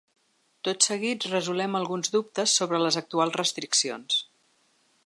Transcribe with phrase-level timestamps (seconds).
[0.67, 4.21] Tot seguit resolem alguns dubtes sobre les actuals restriccions.